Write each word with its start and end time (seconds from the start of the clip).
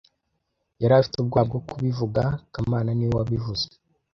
Yari 0.81 0.93
afite 0.99 1.15
ubwoba 1.17 1.43
bwo 1.49 1.59
kubivuga 1.69 2.23
kamana 2.53 2.89
niwe 2.93 3.13
wabivuze 3.19 3.65